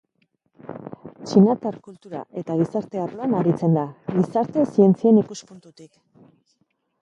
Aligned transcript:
Txinatar 1.31 1.77
kultura 1.87 2.21
eta 2.41 2.55
gizarte 2.61 3.03
arloan 3.03 3.37
aritzen 3.41 3.77
da, 3.79 3.85
gizarte 4.15 4.65
zientzien 4.71 5.21
ikuspuntutik. 5.25 5.93